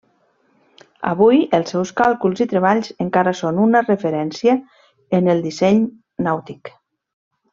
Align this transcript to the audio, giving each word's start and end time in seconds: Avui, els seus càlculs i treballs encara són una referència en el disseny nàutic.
Avui, 1.09 1.41
els 1.57 1.73
seus 1.73 1.91
càlculs 2.01 2.41
i 2.45 2.47
treballs 2.53 2.89
encara 3.05 3.33
són 3.41 3.61
una 3.67 3.83
referència 3.85 4.55
en 5.21 5.31
el 5.35 5.45
disseny 5.47 5.85
nàutic. 6.29 6.73